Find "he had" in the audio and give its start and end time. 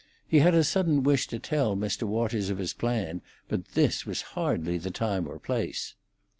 0.27-0.55